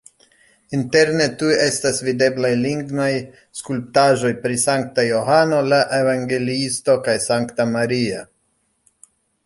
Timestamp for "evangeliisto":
6.03-6.97